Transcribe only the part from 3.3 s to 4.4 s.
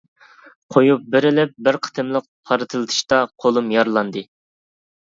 قولۇم يارىلاندى.